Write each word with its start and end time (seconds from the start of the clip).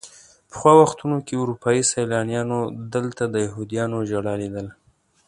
پخوا 0.49 0.73
وختونو 0.81 1.17
کې 1.25 1.33
اروپایي 1.41 1.81
سیلانیانو 1.93 2.59
دلته 2.93 3.23
د 3.29 3.35
یهودیانو 3.47 3.97
ژړا 4.09 4.33
لیدله. 4.41 4.71